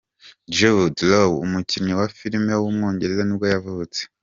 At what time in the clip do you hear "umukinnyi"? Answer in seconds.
1.45-1.93